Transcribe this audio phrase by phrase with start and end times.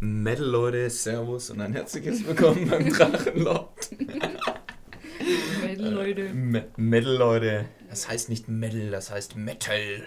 [0.00, 3.90] Metal Leute, Servus und ein herzliches Willkommen beim Drachenlord.
[5.64, 6.20] Metal Leute.
[6.28, 7.64] Äh, Me Metal Leute.
[7.90, 10.04] Das heißt nicht Metal, das heißt Metal.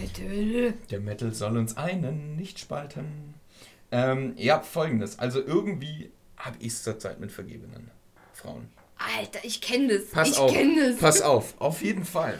[0.00, 0.74] Metal.
[0.90, 3.34] Der Metal soll uns einen nicht spalten.
[3.90, 5.18] Ähm, ja, folgendes.
[5.18, 7.90] Also irgendwie habe ich es zurzeit mit vergebenen
[8.34, 8.68] Frauen.
[9.18, 10.10] Alter, ich kenne das.
[10.10, 10.52] Pass ich auf.
[10.52, 11.00] kenne das.
[11.00, 12.38] Pass auf, auf jeden Fall.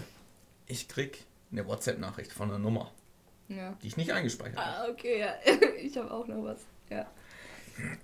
[0.69, 2.93] Ich krieg eine WhatsApp-Nachricht von einer Nummer,
[3.49, 3.77] Ja.
[3.83, 4.89] die ich nicht eingespeichert habe.
[4.89, 5.35] Ah, okay, ja.
[5.83, 6.61] Ich habe auch noch was.
[6.91, 7.07] Ja.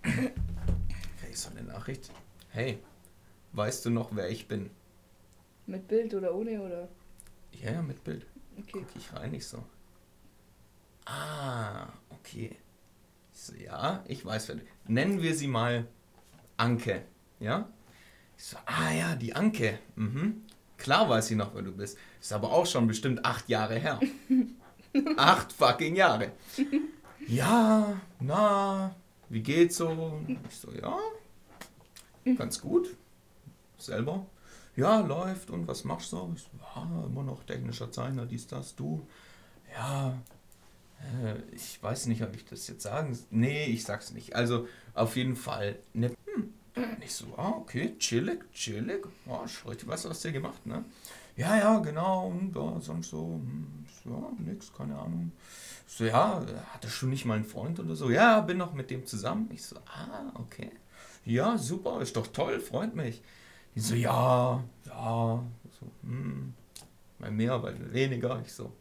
[0.02, 0.32] Krieg
[1.30, 2.10] ich so eine Nachricht.
[2.50, 2.78] Hey,
[3.52, 4.70] weißt du noch, wer ich bin?
[5.66, 6.88] Mit Bild oder ohne oder?
[7.52, 8.26] Ja, ja, mit Bild.
[8.58, 8.70] Okay.
[8.72, 9.64] Guck ich rein, ich so.
[11.04, 12.56] Ah, okay.
[13.32, 14.62] Ich so, ja, ich weiß, wer du.
[14.86, 15.86] Nennen wir sie mal
[16.56, 17.04] Anke,
[17.38, 17.68] ja?
[18.36, 19.78] Ich so, ah ja, die Anke.
[19.96, 20.42] Mhm.
[20.76, 21.98] Klar weiß sie noch, wer du bist.
[22.20, 24.00] Ist aber auch schon bestimmt acht Jahre her.
[25.16, 26.32] acht fucking Jahre.
[27.30, 28.96] Ja, na,
[29.28, 30.20] wie geht's so?
[30.48, 30.98] Ich so, ja,
[32.36, 32.96] ganz gut.
[33.78, 34.26] Selber?
[34.74, 36.32] Ja, läuft und was machst du?
[36.34, 39.06] Ich so, ja, immer noch technischer Zeichner, dies, das, du.
[39.72, 40.20] Ja,
[41.22, 43.16] äh, ich weiß nicht, ob ich das jetzt sagen.
[43.30, 44.34] Nee, ich sag's nicht.
[44.34, 46.10] Also auf jeden Fall ne.
[46.34, 46.52] Hm.
[47.00, 49.06] Ich so, ah, okay, chillig, chillig.
[49.26, 50.84] Ja, ist richtig was aus dir gemacht, ne?
[51.36, 52.28] Ja, ja, genau.
[52.28, 55.32] Und ja, sonst so, hm, ja, nix, keine Ahnung.
[55.86, 58.10] So, ja, hattest du nicht mal einen Freund oder so?
[58.10, 59.48] Ja, bin noch mit dem zusammen.
[59.52, 60.70] Ich so, ah, okay.
[61.24, 63.22] Ja, super, ist doch toll, freut mich.
[63.74, 65.44] Die so, ja, ja,
[65.78, 66.54] so, hm,
[67.18, 68.40] mal mehr, mal weniger.
[68.44, 68.72] Ich so,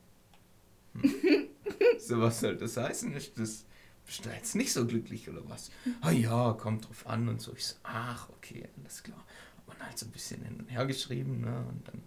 [0.94, 1.14] hm.
[2.00, 3.14] so was soll das heißen?
[3.14, 3.66] Ist das,
[4.06, 5.70] bist du jetzt nicht so glücklich oder was?
[6.02, 7.54] Ah ja, kommt drauf an und so.
[7.54, 9.24] Ich so, ach, okay, alles klar.
[9.68, 12.02] Und halt so ein bisschen hin und her geschrieben, ne, und dann,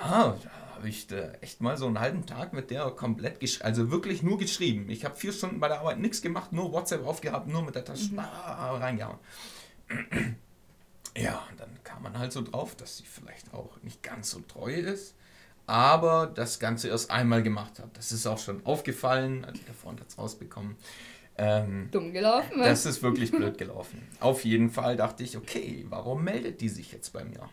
[0.00, 3.64] ja, da habe ich da echt mal so einen halben Tag mit der komplett geschrieben,
[3.64, 4.88] also wirklich nur geschrieben.
[4.90, 7.84] Ich habe vier Stunden bei der Arbeit nichts gemacht, nur WhatsApp aufgehabt, nur mit der
[7.84, 9.18] Tasche ah, reingehauen.
[11.18, 14.40] Ja, und dann kam man halt so drauf, dass sie vielleicht auch nicht ganz so
[14.40, 15.14] treu ist,
[15.66, 17.96] aber das Ganze erst einmal gemacht hat.
[17.96, 20.76] Das ist auch schon aufgefallen, also der Freund hat es rausbekommen.
[21.38, 22.66] Ähm, Dumm gelaufen, was?
[22.66, 24.06] das ist wirklich blöd gelaufen.
[24.20, 27.48] Auf jeden Fall dachte ich, okay, warum meldet die sich jetzt bei mir?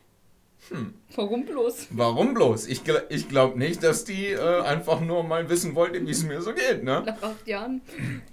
[1.16, 1.88] Warum bloß?
[1.92, 2.68] Warum bloß?
[2.68, 6.24] Ich, gl ich glaube nicht, dass die äh, einfach nur mal wissen wollte, wie es
[6.24, 7.04] mir so geht, ne?
[7.06, 7.82] Nach acht Jahren?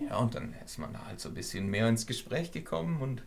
[0.08, 3.22] Ja, und dann ist man da halt so ein bisschen mehr ins Gespräch gekommen und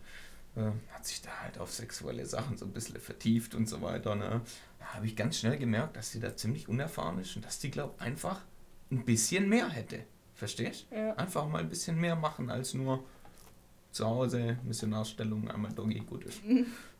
[0.56, 4.14] äh, hat sich da halt auf sexuelle Sachen so ein bisschen vertieft und so weiter.
[4.14, 4.40] Ne?
[4.78, 7.70] Da habe ich ganz schnell gemerkt, dass sie da ziemlich unerfahren ist und dass die,
[7.70, 8.40] glaube einfach
[8.90, 10.04] ein bisschen mehr hätte.
[10.34, 10.86] Verstehst?
[10.90, 11.14] Ja.
[11.14, 13.04] Einfach mal ein bisschen mehr machen als nur
[13.94, 16.40] zu Hause, Missionarstellung, einmal Doggy, gut ist.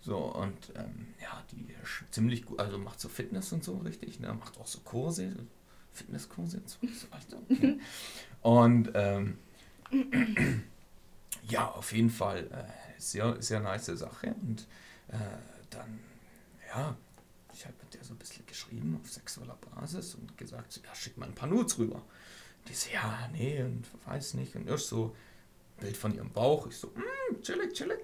[0.01, 4.21] So, und ähm, ja, die ist ziemlich gut, also macht so Fitness und so richtig,
[4.21, 4.35] ne?
[4.35, 5.35] macht auch so Kurse,
[5.95, 7.39] Fitnesskurse und so, so weiter.
[7.49, 7.81] Okay.
[8.43, 9.39] Und ähm,
[11.49, 14.35] ja, auf jeden Fall äh, sehr, sehr nice Sache.
[14.43, 14.67] Und
[15.09, 15.17] äh,
[15.71, 16.01] dann,
[16.69, 16.95] ja,
[17.55, 21.17] ich habe mit der so ein bisschen geschrieben auf sexueller Basis und gesagt, ja, schick
[21.17, 22.03] mal ein paar Nudes rüber.
[22.69, 24.55] Die so, ja, nee, und weiß nicht.
[24.55, 25.17] Und erst so
[25.85, 26.67] Bild von ihrem Bauch.
[26.67, 28.01] Ich so, mm, chillig, chillig.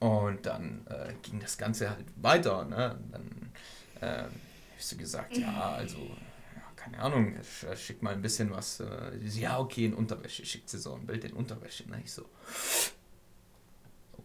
[0.00, 2.64] Und dann äh, ging das Ganze halt weiter.
[2.64, 2.98] Ne?
[3.12, 3.52] Dann
[4.00, 4.24] äh,
[4.78, 8.80] ich so gesagt, ja, also, ja, keine Ahnung, sch- schick mal ein bisschen was.
[8.80, 10.44] Äh, ja, okay, in Unterwäsche.
[10.44, 11.88] Schickt sie so ein Bild in Unterwäsche.
[11.88, 12.00] Ne?
[12.04, 12.24] Ich so,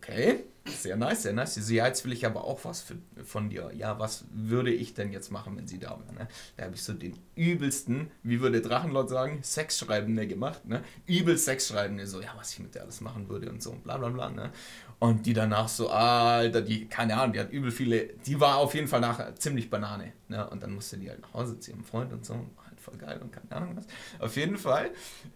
[0.02, 1.56] okay, sehr nice, sehr nice.
[1.56, 3.72] Sie ja, jetzt will ich aber auch was für, von dir.
[3.76, 6.14] Ja, was würde ich denn jetzt machen, wenn sie da wäre?
[6.14, 6.28] Ne?
[6.58, 10.66] Da habe ich so den übelsten, wie würde Drachenlord sagen, Sexschreibende gemacht.
[10.66, 10.84] Ne?
[11.08, 14.10] Übel Sexschreibende, so, ja, was ich mit der alles machen würde und so bla bla
[14.10, 14.30] bla.
[14.30, 14.52] Ne?
[15.00, 18.76] Und die danach so, Alter, die, keine Ahnung, die hat übel viele, die war auf
[18.76, 20.14] jeden Fall nachher ziemlich Banane.
[20.28, 20.48] Ne?
[20.50, 22.46] Und dann musste die halt nach Hause zu ihrem Freund und so.
[22.90, 23.86] Voll geil und keine Ahnung was.
[24.20, 24.92] Auf jeden Fall.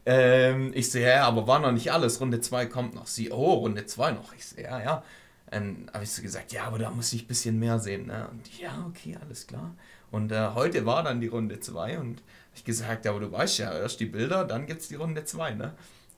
[0.05, 2.19] Ähm, ich so, ja, aber war noch nicht alles.
[2.19, 3.07] Runde 2 kommt noch.
[3.07, 4.33] Sie, oh, Runde 2 noch.
[4.33, 5.03] Ich so, ja, ja.
[5.51, 8.07] Dann habe ich so gesagt, ja, aber da muss ich ein bisschen mehr sehen.
[8.07, 8.27] Ne?
[8.31, 9.75] Und ja, okay, alles klar.
[10.09, 12.23] Und äh, heute war dann die Runde 2 und
[12.55, 15.53] ich gesagt, ja, aber du weißt ja, erst die Bilder, dann gibt's die Runde 2,
[15.53, 15.63] ne?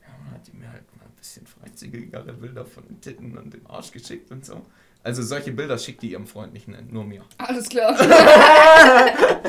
[0.02, 3.54] Ja, dann hat die mir halt mal ein bisschen freizügigere Bilder von den Titten und
[3.54, 4.66] dem Arsch geschickt und so.
[5.06, 6.84] Also solche Bilder schickt die ihrem Freund nicht, ne?
[6.90, 7.24] nur mir.
[7.38, 7.96] Alles klar.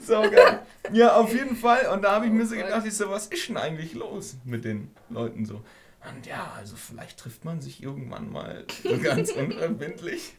[0.00, 0.60] So geil.
[0.92, 1.86] Ja, auf jeden Fall.
[1.92, 4.36] Und da habe ich mir so Oh gedacht, ich so, was ist denn eigentlich los
[4.44, 5.54] mit den Leuten so?
[5.54, 10.34] Und ja, also vielleicht trifft man sich irgendwann mal so ganz unverbindlich.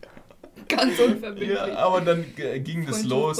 [0.67, 1.51] Ganz unverbindlich.
[1.57, 3.39] Ja, aber dann ging das los.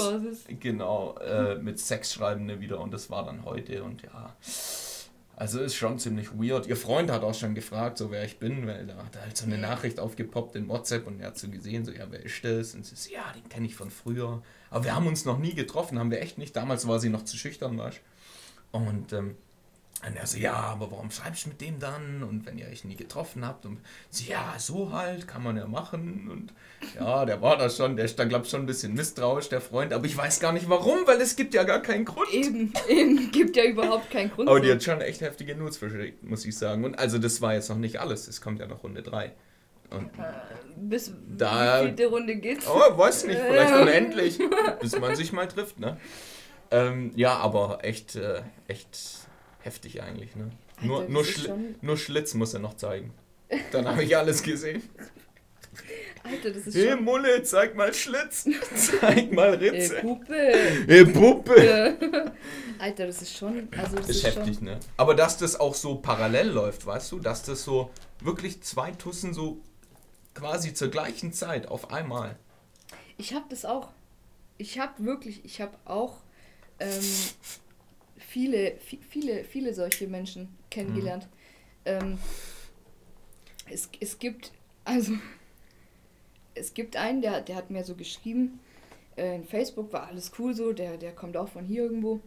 [0.60, 4.34] Genau, äh, mit Sexschreibende wieder und das war dann heute und ja.
[5.42, 6.68] Also ist schon ziemlich weird.
[6.68, 9.44] Ihr Freund hat auch schon gefragt, so wer ich bin, weil da hat halt so
[9.44, 12.76] eine Nachricht aufgepoppt in WhatsApp und er hat so gesehen, so ja, wer ist das?
[12.76, 14.40] Und sie so, ja, den kenne ich von früher.
[14.70, 16.54] Aber wir haben uns noch nie getroffen, haben wir echt nicht.
[16.54, 18.00] Damals war sie noch zu schüchtern, weißt?
[18.70, 19.34] Und ähm,
[20.04, 22.24] Und er so, ja, aber warum schreibst du mit dem dann?
[22.24, 23.64] Und wenn ihr euch nie getroffen habt?
[23.66, 23.78] Und
[24.10, 26.28] sie, ja, so halt, kann man ja machen.
[26.28, 26.52] Und
[26.98, 29.60] ja, der war da schon, der ist da, glaube ich, schon ein bisschen misstrauisch, der
[29.60, 29.92] Freund.
[29.92, 32.32] Aber ich weiß gar nicht warum, weil es gibt ja gar keinen Grund.
[32.32, 34.48] Eben, eben, gibt ja überhaupt keinen Grund.
[34.48, 34.64] Aber so.
[34.64, 36.84] die hat schon echt heftige Nudes verschickt, muss ich sagen.
[36.84, 39.30] Und also das war jetzt noch nicht alles, es kommt ja noch Runde 3.
[39.90, 40.10] Und
[40.76, 42.66] Bis Da- wie die Runde geht's?
[42.66, 43.82] Oh, weiß nicht, vielleicht Ja.
[43.82, 44.40] unendlich,
[44.80, 45.96] bis man sich mal trifft, ne?
[46.72, 48.98] Ähm, ja, aber echt, äh, echt
[49.62, 50.50] heftig eigentlich, ne?
[50.76, 53.12] Alter, nur, nur, Schli schon- nur Schlitz muss er noch zeigen.
[53.70, 54.82] Dann habe ich alles gesehen.
[56.24, 57.04] Alter, das ist Hey schon...
[57.04, 58.46] Mulle, zeig mal Schlitz.
[59.00, 59.96] zeig mal Ritze.
[60.00, 60.52] Puppe.
[60.86, 62.32] Hey Puppe.
[62.78, 63.68] Alter, das ist schon...
[63.76, 64.64] Also das Ist ist, heftig, schon...
[64.64, 64.80] ne?
[64.96, 67.18] Aber dass das auch so parallel läuft, weißt du?
[67.18, 69.60] Dass das so wirklich zwei Tussen so
[70.34, 72.36] quasi zur gleichen Zeit auf einmal.
[73.18, 73.88] Ich hab das auch.
[74.58, 75.44] Ich hab wirklich...
[75.44, 76.18] Ich hab auch
[76.78, 77.00] ähm,
[78.32, 81.28] viele, vi- viele, viele solche Menschen kennengelernt.
[81.84, 82.18] Ähm,
[83.70, 84.52] es, es gibt...
[84.84, 85.12] Also...
[86.54, 88.60] Es gibt einen, der, der hat mir so geschrieben,
[89.16, 92.20] äh, in Facebook war alles cool so, der, der kommt auch von hier irgendwo.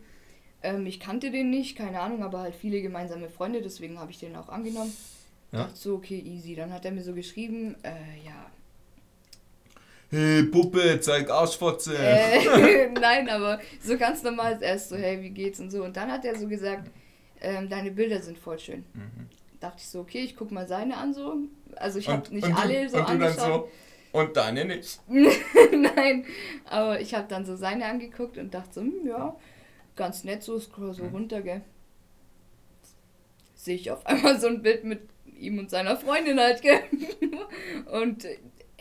[0.63, 4.17] Ähm, ich kannte den nicht, keine Ahnung, aber halt viele gemeinsame Freunde, deswegen habe ich
[4.17, 4.91] den auch angenommen.
[5.51, 5.65] Ja.
[5.65, 6.55] Dachte so, okay, easy.
[6.55, 8.49] Dann hat er mir so geschrieben, äh, ja.
[10.11, 11.97] Hey Puppe, zeig Arschfotze.
[11.97, 15.83] Äh, nein, aber so ganz normal erst so, hey, wie geht's und so.
[15.83, 16.89] Und dann hat er so gesagt,
[17.41, 18.85] ähm, deine Bilder sind voll schön.
[18.93, 19.27] Mhm.
[19.59, 21.35] Dachte ich so, okay, ich guck mal seine an so.
[21.75, 23.69] Also ich habe nicht und du- alle so und du dann angeschaut.
[24.13, 24.99] so, und deine nicht.
[25.07, 26.25] Nein,
[26.65, 29.35] aber ich habe dann so seine angeguckt und dachte so, hm, ja,
[29.95, 31.09] ganz nett so, scroll so Mhm.
[31.09, 31.61] runter, gell.
[33.55, 35.01] Sehe ich auf einmal so ein Bild mit
[35.39, 36.79] ihm und seiner Freundin halt, gell.
[37.91, 38.25] Und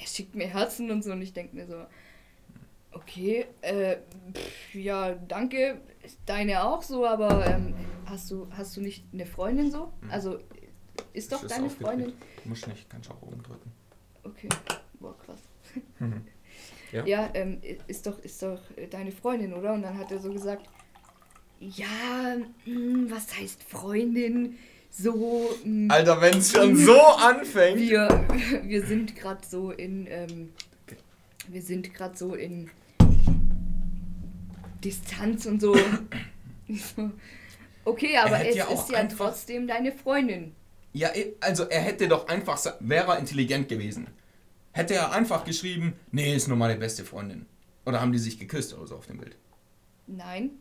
[0.05, 1.85] er schickt mir Herzen und so und ich denke mir so,
[2.93, 3.97] okay, äh,
[4.33, 5.81] pff, ja, danke,
[6.27, 7.75] deine auch so, aber ähm,
[8.07, 9.93] hast du hast du nicht eine Freundin so?
[10.03, 10.11] Mhm.
[10.11, 10.39] Also
[11.13, 11.71] ist doch Das deine.
[11.71, 12.13] Freundin.
[12.45, 13.73] Muss nicht, kannst auch oben drücken.
[14.23, 14.49] Okay,
[15.01, 15.41] boah, krass.
[16.93, 17.05] Ja.
[17.05, 18.61] Ja, ähm, ist doch, ist doch
[18.91, 19.73] deine Freundin, oder?
[19.73, 20.69] Und dann hat er so gesagt,
[21.59, 24.57] ja, hm, was heißt Freundin?
[24.97, 27.81] So, hm, Alter, wenn es schon so anfängt.
[27.81, 28.27] wir,
[28.65, 30.53] wir sind gerade so in, ähm,
[31.49, 32.71] wir sind gerade so in
[34.83, 35.77] Distanz und so.
[37.87, 40.55] Okay, aber es ja ist ja trotzdem deine Freundin.
[40.95, 41.11] Ja,
[41.41, 44.07] also er hätte doch einfach, wäre er intelligent gewesen.
[44.73, 47.45] Hätte er einfach geschrieben, nee, ist nur meine beste Freundin.
[47.85, 49.37] Oder haben die sich geküsst oder so auf dem Bild.
[50.07, 50.53] Nein.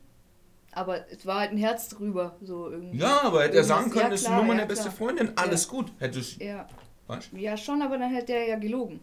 [0.76, 2.98] Aber es war halt ein Herz drüber, so irgendwie.
[2.98, 4.92] Ja, aber hätte er sagen können, ja, ist nur meine ja, beste.
[4.92, 5.92] Freundin, alles gut.
[6.00, 6.68] Hätte ich, Ja.
[7.08, 7.30] weißt?
[7.34, 9.00] Ja, schon, aber dann hätte er ja gelogen.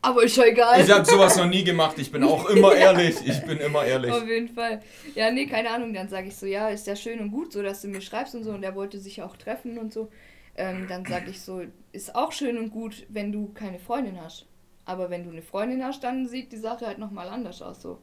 [0.00, 0.80] Aber ist schon egal.
[0.80, 3.16] Ich habe sowas noch nie gemacht, ich bin auch immer ehrlich.
[3.26, 4.12] Ich bin immer ehrlich.
[4.12, 4.80] Auf jeden Fall.
[5.14, 5.92] Ja, nee, keine Ahnung.
[5.92, 8.34] Dann sage ich so, ja, ist ja schön und gut, so dass du mir schreibst
[8.34, 8.52] und so.
[8.52, 10.08] Und er wollte sich auch treffen und so.
[10.56, 11.62] Ähm, dann sage ich so,
[11.92, 14.46] ist auch schön und gut, wenn du keine Freundin hast.
[14.84, 17.82] Aber wenn du eine Freundin hast, dann sieht die Sache halt nochmal anders aus.
[17.82, 17.98] So.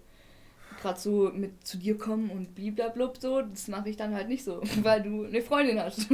[0.85, 4.43] Gerade so mit zu dir kommen und bliblablub so, das mache ich dann halt nicht
[4.43, 6.07] so, weil du eine Freundin hast.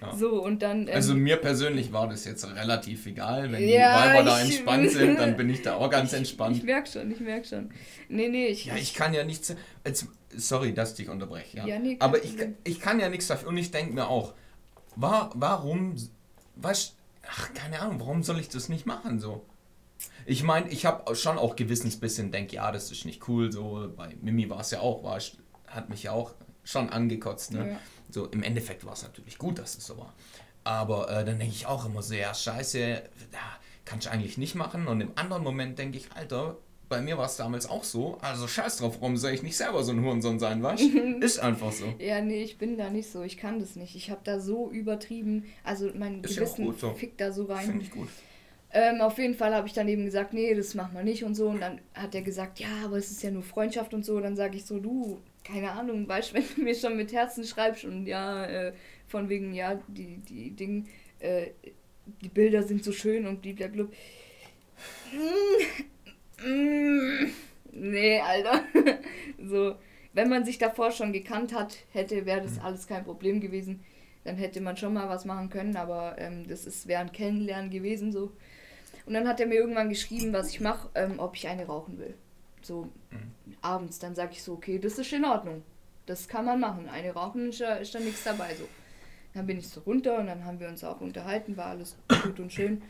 [0.00, 0.16] Ja.
[0.16, 0.88] So, und dann.
[0.88, 3.52] Ähm, Also mir persönlich war das jetzt relativ egal.
[3.52, 6.18] Wenn die Ja, Weiber da ich- entspannt sind, dann bin ich da auch ganz ich
[6.18, 6.64] entspannt.
[6.64, 7.70] merk schon, ich merk schon.
[8.08, 8.64] Nee, nee, ich.
[8.64, 9.54] Ja, ich kann ja nichts.
[9.86, 11.58] Jetzt, sorry, dass ich dich unterbreche.
[11.58, 11.66] Ja.
[11.66, 12.34] Ja, nee, Aber ich,
[12.64, 14.32] ich kann ja nichts dafür und ich denke mir auch,
[14.96, 15.94] war, warum,
[16.56, 16.94] was,
[17.28, 19.44] ach, keine Ahnung, warum soll ich das nicht machen so?
[20.26, 24.14] Ich meine, ich habe schon auch gewissensbissen, denke, ja, das ist nicht cool, so, bei
[24.20, 25.20] Mimi war es ja auch, war,
[25.66, 27.72] hat mich ja auch schon angekotzt, ne?
[27.72, 27.80] Ja.
[28.10, 30.14] So, im Endeffekt war es natürlich gut, dass es so war.
[30.64, 33.02] Aber äh, dann denke ich auch immer so, ja, scheiße, ja,
[33.84, 34.86] kann ich eigentlich nicht machen.
[34.86, 36.56] Und im anderen Moment denke ich, Alter,
[36.88, 38.18] bei mir war es damals auch so.
[38.20, 40.82] Also scheiß drauf, warum soll ich nicht selber so ein Hurensohn sein, weißt
[41.20, 41.86] Ist einfach so.
[41.98, 43.22] Ja, nee, ich bin da nicht so.
[43.22, 43.96] Ich kann das nicht.
[43.96, 45.46] Ich habe da so übertrieben.
[45.64, 46.92] Also mein Ist ja Gewissen so.
[46.92, 47.64] fickt da so rein.
[47.66, 48.08] Finde ich gut.
[48.74, 51.34] Ähm, auf jeden Fall habe ich dann eben gesagt, nee, das machen wir nicht und
[51.34, 51.48] so.
[51.48, 54.18] Und dann hat er gesagt, ja, aber es ist ja nur Freundschaft und so.
[54.20, 57.44] Dann sage ich so, du, keine Ahnung, weißt du, wenn du mir schon mit Herzen
[57.44, 58.72] schreibst und ja, äh,
[59.08, 60.84] von wegen, ja, die, die Dinge,
[61.20, 61.48] äh,
[62.22, 63.84] die Bilder sind so schön und blablabla.
[66.42, 67.32] Mm, mm,
[67.72, 68.64] nee, Alter.
[69.38, 69.76] so,
[70.14, 73.84] wenn man sich davor schon gekannt hat, hätte, wäre das alles kein Problem gewesen.
[74.24, 77.70] Dann hätte man schon mal was machen können, aber ähm, das ist wäre ein Kennenlernen
[77.70, 78.32] gewesen so.
[79.06, 81.98] Und dann hat er mir irgendwann geschrieben, was ich mache, ähm, ob ich eine rauchen
[81.98, 82.14] will.
[82.62, 82.88] So
[83.60, 85.62] abends, dann sage ich so, okay, das ist in Ordnung.
[86.06, 86.88] Das kann man machen.
[86.88, 88.68] Eine rauchen ist da, ist da nichts dabei so.
[89.34, 92.38] Dann bin ich so runter und dann haben wir uns auch unterhalten, war alles gut
[92.38, 92.82] und schön.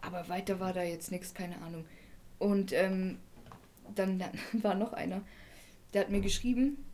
[0.00, 1.84] Aber weiter war da jetzt nichts, keine Ahnung.
[2.38, 3.18] Und ähm,
[3.94, 4.32] dann, dann
[4.62, 5.22] war noch einer,
[5.92, 6.84] der hat mir geschrieben,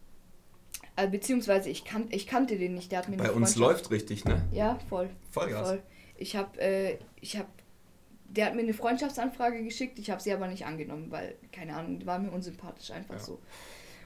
[0.96, 4.24] äh, beziehungsweise ich, kan ich kannte den nicht, der hat mir Bei uns läuft richtig,
[4.24, 4.42] ne?
[4.52, 5.10] Ja, voll.
[5.30, 5.68] Vollgas.
[5.68, 5.82] Voll.
[6.16, 7.48] Ich habe, äh, ich habe,
[8.36, 12.04] der hat mir eine Freundschaftsanfrage geschickt, ich habe sie aber nicht angenommen, weil, keine Ahnung,
[12.06, 13.20] war mir unsympathisch einfach Ja.
[13.20, 13.40] so.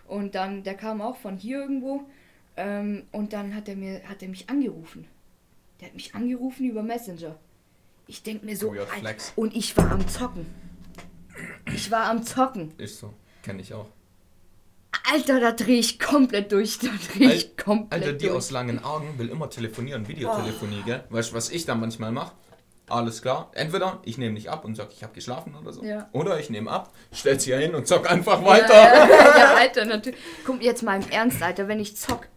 [0.06, 2.02] Und dann, der kam auch von hier irgendwo
[2.56, 5.06] ähm, und dann hat er mir, hat er mich angerufen.
[5.80, 7.36] Der hat mich angerufen über Messenger.
[8.06, 9.32] Ich denk mir so, Alter, Flex.
[9.36, 10.46] und ich war am Zocken.
[11.74, 12.72] Ich war am Zocken.
[12.78, 13.12] Ist so.
[13.42, 13.86] Kenne ich auch.
[15.12, 16.78] Alter, da drehe ich komplett durch.
[16.78, 18.36] Da drehe ich Al- komplett Alter, die durch.
[18.36, 21.04] aus langen Augen will immer telefonieren, Videotelefonie, gell?
[21.10, 22.34] Weißt du, was ich dann manchmal mache?
[22.88, 23.50] Alles klar.
[23.54, 25.82] Entweder ich nehme nicht ab und sag, ich habe geschlafen oder so.
[25.82, 26.08] Ja.
[26.12, 28.74] Oder ich nehme ab, stell's hier hin und zock einfach weiter.
[28.74, 30.18] Ja, ja, ja, Alter, natürlich.
[30.44, 32.28] Guck jetzt mal im Ernst, Alter, wenn ich zock,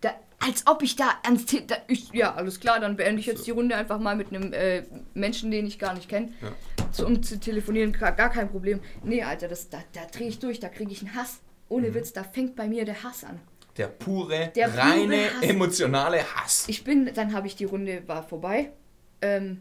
[0.00, 1.10] da, als ob ich da
[1.46, 4.28] Te da, ich, Ja, alles klar, dann beende ich jetzt die Runde einfach mal mit
[4.28, 6.32] einem äh, Menschen, den ich gar nicht kenne.
[6.40, 7.04] Ja.
[7.04, 8.80] Um zu telefonieren, gar, gar kein Problem.
[9.02, 11.40] Nee, Alter, das, da, da drehe ich durch, da kriege ich einen Hass.
[11.68, 11.94] Ohne Mhm.
[11.94, 13.40] Witz, da fängt bei mir der Hass an.
[13.76, 15.42] Der pure, Der pure reine, Hass.
[15.42, 16.64] emotionale Hass.
[16.68, 18.70] Ich bin, dann habe ich die Runde, war vorbei.
[19.20, 19.60] Ähm,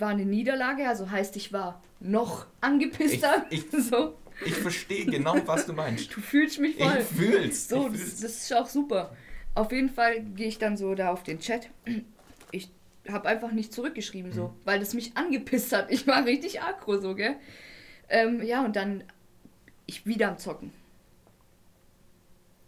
[0.00, 3.46] war eine Niederlage, also heißt, ich war noch angepisster.
[3.50, 6.14] Ich- so, Ich verstehe genau, was du meinst.
[6.14, 6.98] du fühlst mich voll.
[7.00, 7.68] Ich fühl's.
[7.68, 8.20] So, ich das, fühl's.
[8.20, 9.16] das ist auch super.
[9.54, 11.68] Auf jeden Fall gehe ich dann so da auf den Chat.
[12.52, 12.70] Ich
[13.08, 15.90] habe einfach nicht zurückgeschrieben, so, weil das mich angepisst hat.
[15.90, 17.36] Ich war richtig aggro, so, gell?
[18.08, 19.02] Ähm, ja, und dann
[19.86, 20.72] ich wieder am Zocken.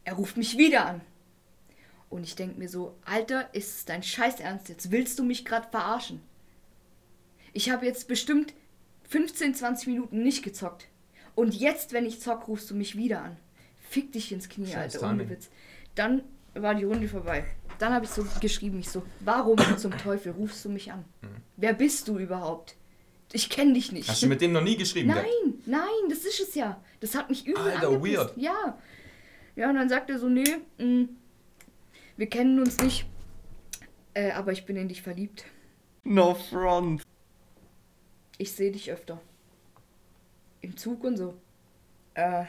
[0.05, 1.01] Er ruft mich wieder an.
[2.09, 4.69] Und ich denke mir so, Alter, ist es dein Scheiß Ernst?
[4.69, 6.21] Jetzt willst du mich gerade verarschen.
[7.53, 8.55] Ich habe jetzt bestimmt
[9.09, 10.89] 15, 20 Minuten nicht gezockt.
[11.35, 13.37] Und jetzt, wenn ich zock, rufst du mich wieder an.
[13.81, 15.29] Fick dich ins Knie, Scheiß Alter, ohne.
[15.29, 15.51] Witz.
[15.95, 16.23] Dann
[16.55, 17.45] war die Runde vorbei.
[17.79, 21.05] Dann habe ich so geschrieben, ich so, warum zum Teufel rufst du mich an?
[21.57, 22.77] Wer bist du überhaupt?
[23.33, 24.09] Ich kenne dich nicht.
[24.09, 25.09] Hast du mit dem noch nie geschrieben?
[25.09, 25.67] Nein, gehabt?
[25.67, 26.81] nein, das ist es ja.
[27.01, 28.17] Das hat mich übel Alter, angepisst.
[28.19, 28.33] weird.
[28.37, 28.79] Ja.
[29.57, 31.09] Ja, und dann sagt er so, nee, mh,
[32.17, 33.07] wir kennen uns nicht,
[34.15, 35.45] äh, aber ich bin in dich verliebt.
[36.05, 37.03] No front.
[38.41, 39.21] Ich sehe dich öfter.
[40.63, 41.35] Im Zug und so.
[42.15, 42.45] Äh.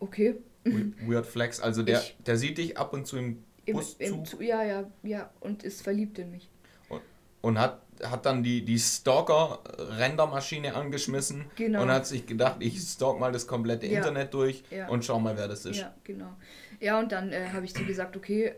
[0.00, 0.34] Okay.
[0.64, 1.60] Weird Flex.
[1.60, 4.42] Also der, Ich- der sieht dich ab und zu im Im, Bus im zu Zug,
[4.42, 5.30] ja, ja, ja.
[5.38, 6.48] Und ist verliebt in mich.
[7.42, 11.82] und hat, hat dann die, die Stalker-Rendermaschine angeschmissen Genau.
[11.82, 13.98] und hat sich gedacht, ich stalk mal das komplette Ja.
[13.98, 14.88] Internet durch Ja.
[14.88, 15.76] und schau mal, wer das ist.
[15.76, 16.34] Ja, genau.
[16.80, 18.54] Ja, und dann äh, habe ich zu gesagt, okay,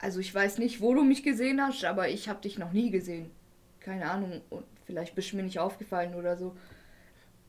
[0.00, 2.90] also ich weiß nicht, wo du mich gesehen hast, aber ich habe dich noch nie
[2.90, 3.30] gesehen.
[3.80, 6.56] Keine Ahnung, und vielleicht bist du mir nicht aufgefallen oder so.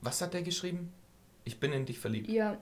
[0.02, 0.92] Was hat der geschrieben?
[1.44, 2.30] Ich bin in dich verliebt.
[2.30, 2.58] Ja,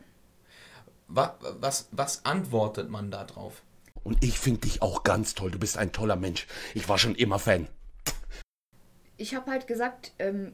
[1.08, 3.64] Was, was, was antwortet man da drauf?
[4.04, 5.52] Und ich finde dich auch ganz toll.
[5.52, 6.48] Du bist ein toller Mensch.
[6.74, 7.68] Ich war schon immer Fan.
[9.18, 10.54] ich habe halt gesagt, ähm,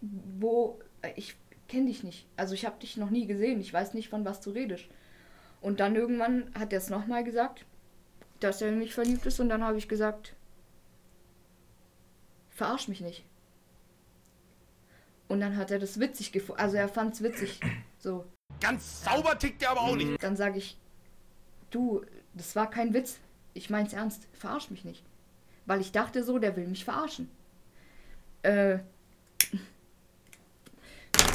[0.00, 1.36] wo, äh, ich
[1.68, 2.26] kenne dich nicht.
[2.36, 3.60] Also ich habe dich noch nie gesehen.
[3.60, 4.86] Ich weiß nicht, von was du redest.
[5.62, 7.64] Und dann irgendwann hat er es nochmal gesagt,
[8.40, 9.38] dass er in mich verliebt ist.
[9.40, 10.34] Und dann habe ich gesagt,
[12.50, 13.24] verarsch mich nicht.
[15.28, 16.60] Und dann hat er das witzig gefunden.
[16.60, 17.60] Also er fand es witzig.
[17.98, 18.26] So.
[18.60, 20.22] Ganz sauber tickt der aber auch nicht.
[20.22, 20.76] Dann sage ich,
[21.70, 22.04] du,
[22.34, 23.18] das war kein Witz.
[23.54, 24.26] Ich mein's ernst.
[24.32, 25.04] Verarsch mich nicht.
[25.64, 27.30] Weil ich dachte so, der will mich verarschen.
[28.42, 28.80] Äh,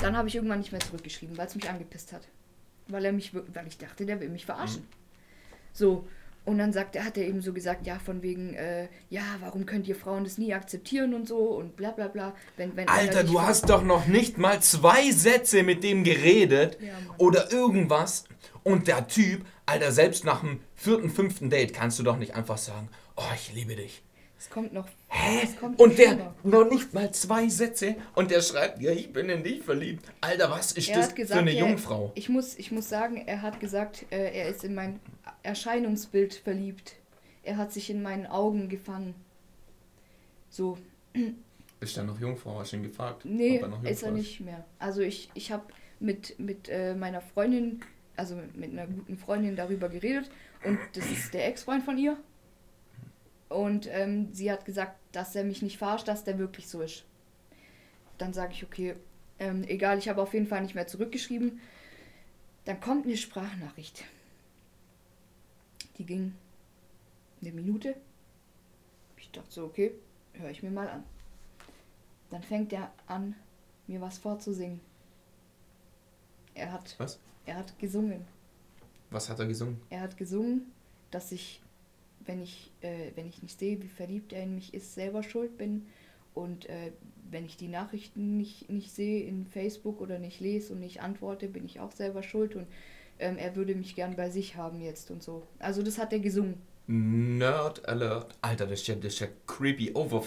[0.02, 2.28] dann habe ich irgendwann nicht mehr zurückgeschrieben, weil es mich angepisst hat.
[2.88, 4.88] Weil er mich, weil ich dachte, der will mich verarschen.
[5.74, 6.08] So.
[6.46, 9.66] Und dann sagt er, hat er eben so gesagt, ja, von wegen, äh, ja, warum
[9.66, 12.34] könnt ihr Frauen das nie akzeptieren und so und bla bla bla.
[12.56, 16.94] Wenn, wenn Alter, du hast doch noch nicht mal zwei Sätze mit dem geredet Ja,
[17.18, 18.24] oder irgendwas.
[18.64, 22.58] Und der Typ, Alter, selbst nach dem vierten, fünften Date kannst du doch nicht einfach
[22.58, 24.02] sagen, oh, ich liebe dich.
[24.40, 24.88] Es kommt noch.
[25.08, 25.48] Hä?
[25.60, 26.36] Kommt Und der schlimmer.
[26.44, 30.06] noch nicht mal zwei Sätze und der schreibt, ja, ich bin in dich verliebt.
[30.22, 32.12] Alter, was ist Er das gesagt, für eine er- Jungfrau?
[32.16, 35.00] Ich muss, ich muss sagen, er hat gesagt, äh, er ist in mein
[35.44, 36.96] Erscheinungsbild verliebt.
[37.44, 39.16] Er hat sich in meinen Augen gefangen.
[40.50, 40.78] So,
[41.80, 42.60] Ist er noch Jungfrau?
[42.60, 43.26] Hast du ihn gefragt?
[43.26, 44.66] nee, er noch ist er nicht mehr.
[44.80, 45.64] Also ich, ich habe
[46.00, 47.82] mit, mit äh, meiner Freundin,
[48.16, 50.30] also mit einer guten Freundin darüber geredet
[50.64, 52.18] und das ist der Ex-Freund von ihr.
[53.50, 57.06] Und ähm, sie hat gesagt, dass er mich nicht verarscht, dass der wirklich so ist.
[58.18, 58.96] Dann sage ich, okay,
[59.40, 61.60] ähm, egal, ich habe auf jeden Fall nicht mehr zurückgeschrieben.
[62.66, 64.04] Dann kommt eine Sprachnachricht.
[65.98, 66.34] Die ging
[67.42, 67.96] eine Minute.
[69.18, 69.94] Ich dachte so, okay,
[70.34, 71.04] höre ich mir mal an.
[72.30, 73.36] Dann fängt er an,
[73.88, 74.82] mir was vorzusingen.
[76.54, 77.20] Er hat, Was?
[77.46, 78.26] er hat gesungen.
[79.12, 79.80] Was hat er gesungen?
[79.90, 80.72] Er hat gesungen,
[81.12, 81.62] dass ich,
[82.28, 85.58] wenn ich, äh, wenn ich nicht sehe, wie verliebt er in mich ist, selber schuld
[85.58, 85.88] bin
[86.34, 86.92] Und äh,
[87.32, 91.48] wenn ich die Nachrichten nicht, nicht sehe in Facebook oder nicht lese und nicht antworte,
[91.48, 92.56] bin ich auch selber schuld.
[92.56, 92.68] Und
[93.20, 95.44] ähm, er würde mich gern bei sich haben jetzt und so.
[95.60, 96.56] Also das hat er gesungen.
[96.88, 98.38] Nerd Alert.
[98.42, 100.22] Alter, das ist ja, das ist ja creepy over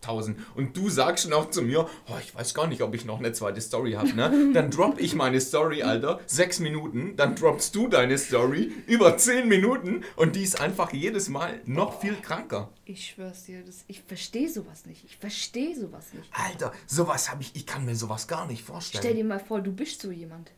[0.00, 0.38] 5000.
[0.54, 3.18] Und du sagst schon auch zu mir, oh, ich weiß gar nicht, ob ich noch
[3.18, 4.50] eine zweite Story habe, ne?
[4.54, 9.48] Dann drop ich meine Story, Alter, sechs Minuten, dann droppst du deine Story über zehn
[9.48, 12.70] Minuten und die ist einfach jedes Mal noch viel kranker.
[12.84, 15.04] Ich schwör's dir, das, ich verstehe sowas nicht.
[15.04, 16.28] Ich verstehe sowas nicht.
[16.32, 19.02] Alter, sowas habe ich, ich kann mir sowas gar nicht vorstellen.
[19.02, 20.50] Stell dir mal vor, du bist so jemand.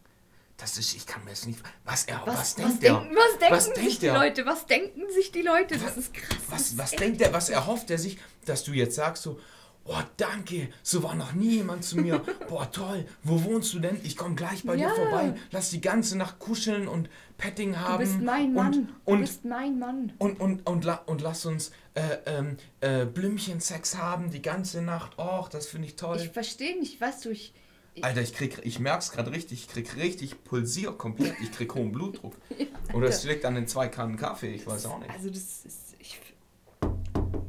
[0.62, 1.58] Das ist, ich kann mir das nicht.
[1.84, 3.16] Was er, Was, was, was, denkt denken, der?
[3.16, 4.14] was denken Was sich denkt die der?
[4.14, 4.46] Leute?
[4.46, 5.76] Was denken sich die Leute?
[5.76, 6.38] Das ist krass.
[6.48, 9.40] Was, was denkt der, was erhofft er sich, dass du jetzt sagst so,
[9.84, 12.20] oh danke, so war noch nie jemand zu mir.
[12.48, 13.98] Boah toll, wo wohnst du denn?
[14.04, 14.90] Ich komme gleich bei Ja.
[14.90, 15.34] dir vorbei.
[15.50, 17.98] Lass die ganze Nacht kuscheln und Petting Du haben.
[17.98, 18.66] bist mein Mann.
[18.72, 20.12] Und, du und, bist mein Mann.
[20.18, 25.18] und, und, und, la, und lass uns äh, ähm, äh, Blümchensex haben die ganze Nacht.
[25.18, 26.18] Och, das finde ich toll.
[26.22, 27.52] Ich verstehe nicht, weißt du, ich.
[28.00, 31.92] Alter, ich krieg, ich merk's gerade richtig, ich krieg richtig Pulsier komplett, ich krieg hohen
[31.92, 32.34] Blutdruck.
[32.94, 35.10] Oder es liegt an den zwei Kannen Kaffee, ich weiß auch nicht.
[35.10, 35.94] Also, das ist.
[35.98, 36.20] Ich,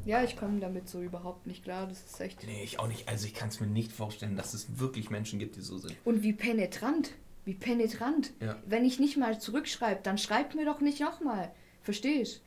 [0.05, 1.87] ja, ich komme damit so überhaupt nicht klar.
[1.87, 2.43] Das ist echt.
[2.45, 3.07] Nee, ich auch nicht.
[3.07, 5.95] Also ich kann es mir nicht vorstellen, dass es wirklich Menschen gibt, die so sind.
[6.03, 7.11] Und wie penetrant.
[7.45, 8.31] Wie penetrant.
[8.41, 8.57] Ja.
[8.65, 11.51] Wenn ich nicht mal zurückschreibe, dann schreibt mir doch nicht nochmal.
[11.81, 12.41] Verstehe ich.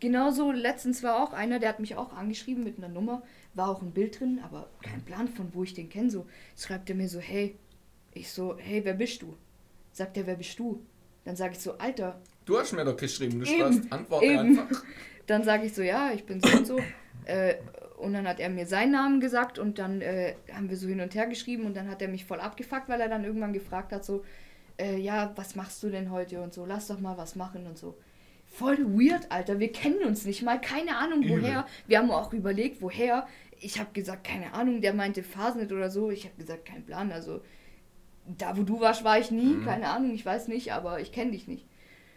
[0.00, 3.22] Genauso, letztens war auch einer, der hat mich auch angeschrieben mit einer Nummer,
[3.54, 6.10] war auch ein Bild drin, aber kein Plan von, wo ich den kenne.
[6.10, 6.26] So
[6.56, 7.56] schreibt er mir so, hey,
[8.12, 9.36] ich so, hey, wer bist du?
[9.92, 10.82] Sagt er, wer bist du?
[11.24, 14.58] Dann sage ich so, Alter, Du hast mir doch geschrieben, du schreibst Antworte eben.
[14.58, 14.82] einfach.
[15.26, 16.78] Dann sage ich so, ja, ich bin so und so.
[17.26, 17.54] Äh,
[17.98, 21.00] und dann hat er mir seinen Namen gesagt und dann äh, haben wir so hin
[21.00, 23.92] und her geschrieben und dann hat er mich voll abgefuckt, weil er dann irgendwann gefragt
[23.92, 24.24] hat, so,
[24.80, 27.78] äh, ja, was machst du denn heute und so, lass doch mal was machen und
[27.78, 27.96] so.
[28.50, 31.40] Voll weird, Alter, wir kennen uns nicht mal, keine Ahnung Übel.
[31.42, 31.66] woher.
[31.86, 33.26] Wir haben auch überlegt, woher.
[33.60, 36.10] Ich habe gesagt, keine Ahnung, der meinte Fasnet oder so.
[36.10, 37.40] Ich habe gesagt, kein Plan, also
[38.38, 39.64] da wo du warst, war ich nie, Mhm.
[39.64, 41.64] keine Ahnung, ich weiß nicht, aber ich kenne dich nicht.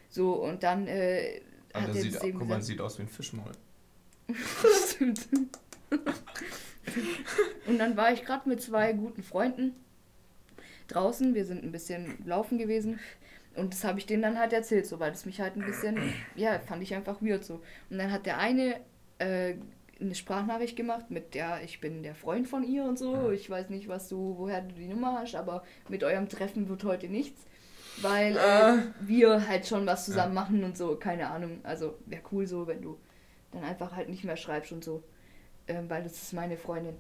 [0.10, 1.42] So, und dann äh,
[1.74, 3.52] hat er sieht, guck mal, sieht aus wie ein Fischmaul.
[4.88, 5.28] Stimmt.
[7.68, 9.74] Und dann war ich gerade mit zwei guten Freunden
[10.88, 11.34] draußen.
[11.34, 13.00] Wir sind ein bisschen laufen gewesen.
[13.56, 15.98] Und das habe ich denen dann halt erzählt, so, weil das mich halt ein bisschen,
[16.36, 17.62] ja, fand ich einfach weird so.
[17.90, 18.80] Und dann hat der eine
[19.20, 19.56] äh,
[20.00, 23.32] eine Sprachnachricht gemacht mit der, ich bin der Freund von ihr und so.
[23.32, 26.84] Ich weiß nicht, was du, woher du die Nummer hast, aber mit eurem Treffen wird
[26.84, 27.42] heute nichts.
[28.02, 31.60] Weil äh, wir halt schon was zusammen machen und so, keine Ahnung.
[31.64, 32.98] Also wäre cool so, wenn du
[33.52, 35.04] dann einfach halt nicht mehr schreibst und so.
[35.68, 36.96] Ähm, weil das ist meine Freundin.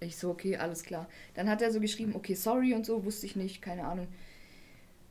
[0.00, 1.08] Ich so, okay, alles klar.
[1.34, 4.08] Dann hat er so geschrieben, okay, sorry und so, wusste ich nicht, keine Ahnung.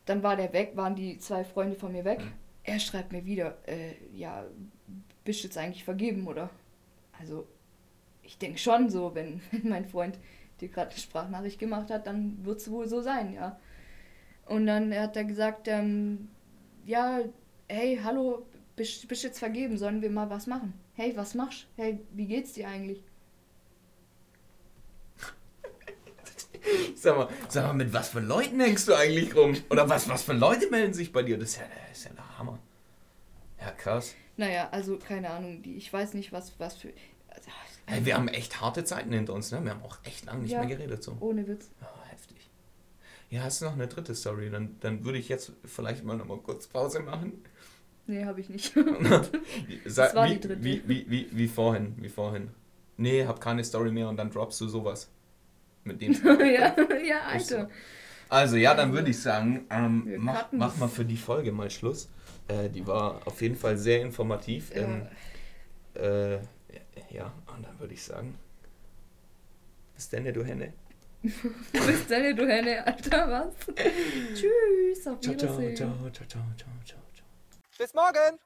[0.07, 2.21] Dann war der weg, waren die zwei Freunde von mir weg.
[2.63, 4.45] Er schreibt mir wieder, äh, ja,
[5.23, 6.49] bist du jetzt eigentlich vergeben, oder?
[7.19, 7.45] Also,
[8.23, 10.17] ich denke schon so, wenn, wenn mein Freund
[10.61, 13.59] dir gerade eine Sprachnachricht gemacht hat, dann wird es wohl so sein, ja.
[14.45, 16.29] Und dann hat er gesagt, ähm,
[16.85, 17.19] ja,
[17.67, 18.45] hey, hallo,
[18.77, 20.73] bist, bist jetzt vergeben, sollen wir mal was machen?
[20.93, 21.67] Hey, was machst?
[21.75, 23.03] Hey, wie geht's dir eigentlich?
[26.99, 29.55] Sag mal, sag mal, mit was für Leuten hängst du eigentlich rum?
[29.69, 31.37] Oder was, was für Leute melden sich bei dir?
[31.37, 32.57] Das ist ja, das ist ja der Hammer.
[33.59, 34.15] Ja, krass.
[34.35, 36.89] Naja, also keine Ahnung, ich weiß nicht, was, was für.
[37.29, 37.49] Also,
[37.85, 39.63] Hey, wir haben echt harte Zeiten hinter uns, ne?
[39.63, 40.59] Wir haben auch echt lange nicht Ja.
[40.63, 41.15] mehr geredet so.
[41.19, 41.69] ohne Witz.
[41.81, 42.49] Oh, heftig.
[43.29, 44.49] Ja, hast du noch eine dritte Story?
[44.49, 47.33] Dann, dann würde ich jetzt vielleicht mal noch mal kurz Pause machen.
[48.07, 48.73] Nee, habe ich nicht.
[49.85, 50.63] Sag, war wie, die dritte.
[50.63, 52.49] Wie, wie, wie, wie vorhin, wie vorhin.
[52.97, 55.09] Nee, hab keine Story mehr und dann droppst du sowas.
[55.87, 56.13] Mit dem.
[56.39, 57.19] ja, ja.
[57.31, 57.69] Alter.
[58.29, 62.09] Also ja, dann würde ich sagen, ähm, mach, mach mal für die Folge mal Schluss.
[62.47, 64.75] Äh, die war auf jeden Fall sehr informativ.
[64.75, 64.81] Ja.
[64.81, 65.07] Ähm,
[65.93, 66.39] äh,
[67.09, 68.37] ja, und dann würde ich sagen,
[69.95, 70.73] bis dann, du Henne.
[71.23, 73.75] Bis dann, du Henne, Alter, was?
[74.35, 75.75] Tschüss, auf Ciao, ciao, Wiedersehen.
[75.75, 76.99] ciao, ciao, ciao, ciao, ciao.
[77.15, 77.25] ciao.
[77.77, 78.37] Bis morgen!